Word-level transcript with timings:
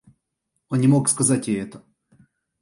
Он 0.69 0.79
не 0.81 0.87
мог 0.87 1.07
сказать 1.09 1.47
ей 1.47 1.61
это. 1.61 1.83